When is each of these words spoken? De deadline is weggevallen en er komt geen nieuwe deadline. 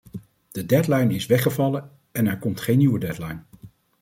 De 0.51 0.65
deadline 0.65 1.13
is 1.13 1.25
weggevallen 1.25 1.91
en 2.11 2.27
er 2.27 2.39
komt 2.39 2.61
geen 2.61 2.77
nieuwe 2.77 2.99
deadline. 2.99 3.41